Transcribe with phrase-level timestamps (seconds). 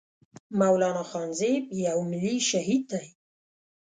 [0.59, 3.05] مولانا خانزيب يو ملي شهيد دی